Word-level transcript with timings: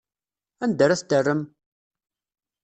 Anda 0.63 0.83
ara 0.85 0.99
t-terrem? 0.99 1.41